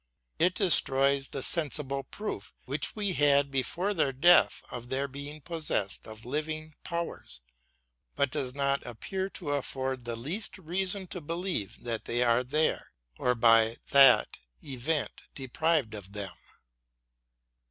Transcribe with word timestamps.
It 0.39 0.55
destroys 0.55 1.27
the 1.27 1.43
sensible 1.43 2.01
proof 2.01 2.55
which 2.65 2.95
we 2.95 3.13
had 3.13 3.51
before 3.51 3.93
their 3.93 4.11
death 4.11 4.63
of 4.71 4.89
their 4.89 5.07
being 5.07 5.41
possessed 5.41 6.07
of 6.07 6.25
living 6.25 6.73
powers, 6.83 7.41
but 8.15 8.31
does 8.31 8.55
not 8.55 8.83
appear 8.83 9.29
to 9.29 9.51
afford 9.51 10.05
the 10.05 10.15
least 10.15 10.57
reason 10.57 11.05
to 11.09 11.21
believe 11.21 11.83
that 11.83 12.05
they 12.05 12.23
are 12.23 12.43
there, 12.43 12.93
or 13.19 13.35
by 13.35 13.77
that 13.91 14.39
event 14.63 15.21
deprived 15.35 15.93
of 15.93 16.13
them. 16.13 16.33